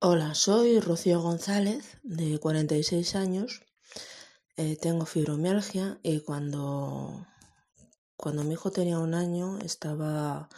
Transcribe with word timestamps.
Hola, 0.00 0.36
soy 0.36 0.78
Rocío 0.78 1.20
González, 1.20 1.98
de 2.04 2.38
46 2.38 3.16
años. 3.16 3.62
Eh, 4.56 4.76
tengo 4.80 5.06
fibromialgia 5.06 5.98
y 6.04 6.20
cuando, 6.20 7.26
cuando 8.16 8.44
mi 8.44 8.52
hijo 8.52 8.70
tenía 8.70 9.00
un 9.00 9.14
año 9.14 9.58
estaba, 9.58 10.48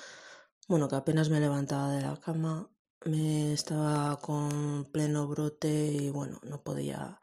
bueno, 0.69 0.89
que 0.89 0.97
apenas 0.97 1.31
me 1.31 1.41
levantaba 1.41 1.91
de 1.91 2.03
la 2.03 2.19
cama, 2.19 2.69
me 3.07 3.55
estaba 3.55 4.21
con 4.21 4.85
pleno 4.93 5.27
brote 5.27 5.87
y 5.87 6.11
bueno, 6.11 6.39
no 6.43 6.63
podía, 6.63 7.19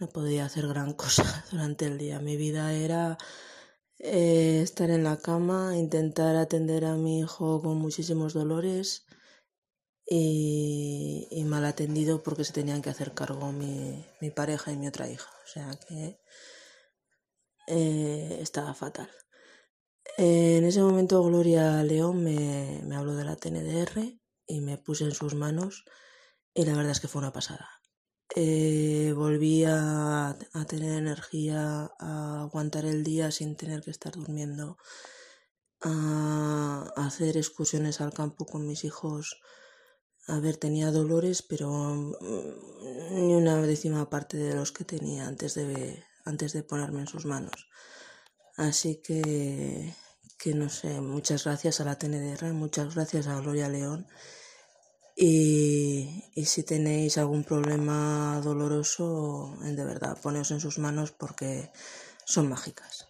no 0.00 0.08
podía 0.08 0.44
hacer 0.44 0.66
gran 0.66 0.92
cosa 0.94 1.44
durante 1.52 1.86
el 1.86 1.98
día. 1.98 2.18
Mi 2.18 2.36
vida 2.36 2.72
era 2.72 3.16
eh, 4.00 4.60
estar 4.64 4.90
en 4.90 5.04
la 5.04 5.18
cama, 5.18 5.76
intentar 5.76 6.34
atender 6.34 6.84
a 6.84 6.96
mi 6.96 7.20
hijo 7.20 7.62
con 7.62 7.78
muchísimos 7.78 8.34
dolores 8.34 9.06
y, 10.10 11.44
mal 11.44 11.64
atendido 11.64 12.22
porque 12.22 12.44
se 12.44 12.52
tenían 12.52 12.82
que 12.82 12.90
hacer 12.90 13.14
cargo 13.14 13.52
mi, 13.52 14.04
mi 14.20 14.30
pareja 14.30 14.72
y 14.72 14.76
mi 14.76 14.88
otra 14.88 15.08
hija. 15.08 15.30
O 15.44 15.48
sea 15.48 15.70
que 15.86 16.20
eh, 17.66 18.38
estaba 18.40 18.74
fatal. 18.74 19.10
en 20.16 20.64
ese 20.64 20.80
momento 20.82 21.22
Gloria 21.22 21.82
León 21.82 22.24
me, 22.24 22.80
me 22.84 22.96
habló 22.96 23.14
de 23.14 23.24
la 23.24 23.36
TNDR 23.36 24.18
y 24.46 24.60
me 24.60 24.78
puse 24.78 25.04
en 25.04 25.12
sus 25.12 25.34
manos 25.34 25.84
y 26.54 26.64
la 26.64 26.74
verdad 26.74 26.92
es 26.92 27.00
que 27.00 27.08
fue 27.08 27.20
una 27.20 27.32
pasada. 27.32 27.68
Eh, 28.34 29.12
volví 29.16 29.64
a, 29.64 30.30
a, 30.30 30.64
tener 30.66 30.98
energía, 30.98 31.90
a 31.98 32.42
aguantar 32.42 32.84
el 32.84 33.02
día 33.04 33.30
sin 33.30 33.56
tener 33.56 33.82
que 33.82 33.90
estar 33.90 34.12
durmiendo, 34.12 34.76
a 35.80 36.92
hacer 36.96 37.36
excursiones 37.36 38.00
al 38.00 38.12
campo 38.12 38.44
con 38.46 38.66
mis 38.66 38.84
hijos 38.84 39.40
a 40.28 40.38
ver, 40.40 40.58
tenía 40.58 40.90
dolores, 40.90 41.42
pero 41.42 41.70
mm, 41.70 43.26
ni 43.26 43.34
una 43.34 43.60
décima 43.62 44.10
parte 44.10 44.36
de 44.36 44.54
los 44.54 44.72
que 44.72 44.84
tenía 44.84 45.26
antes 45.26 45.54
de, 45.54 46.04
antes 46.24 46.52
de 46.52 46.62
ponerme 46.62 47.00
en 47.00 47.06
sus 47.06 47.24
manos. 47.24 47.68
Así 48.56 49.00
que, 49.02 49.94
que 50.38 50.54
no 50.54 50.68
sé, 50.68 51.00
muchas 51.00 51.44
gracias 51.44 51.80
a 51.80 51.84
la 51.84 51.98
TNDR, 51.98 52.52
muchas 52.52 52.94
gracias 52.94 53.26
a 53.26 53.40
Gloria 53.40 53.68
León. 53.68 54.06
Y, 55.16 56.24
y 56.34 56.44
si 56.44 56.62
tenéis 56.62 57.18
algún 57.18 57.42
problema 57.42 58.40
doloroso, 58.44 59.56
de 59.62 59.84
verdad, 59.84 60.20
poneos 60.20 60.50
en 60.50 60.60
sus 60.60 60.78
manos 60.78 61.10
porque 61.10 61.70
son 62.24 62.48
mágicas. 62.48 63.08